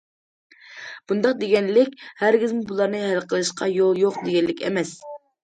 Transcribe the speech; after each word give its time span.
بۇنداق 1.11 1.35
دېگەنلىك، 1.43 1.93
ھەرگىزمۇ 2.21 2.65
بۇلارنى 2.73 3.03
ھەل 3.05 3.21
قىلىشقا 3.35 3.69
يول 3.75 4.03
يوق 4.07 4.19
دېگەنلىك 4.27 4.67
ئەمەس. 4.67 4.97